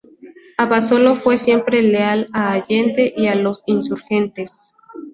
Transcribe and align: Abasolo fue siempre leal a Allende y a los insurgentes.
Abasolo 0.57 1.15
fue 1.15 1.37
siempre 1.37 1.83
leal 1.83 2.27
a 2.33 2.53
Allende 2.53 3.13
y 3.15 3.27
a 3.27 3.35
los 3.35 3.61
insurgentes. 3.67 4.73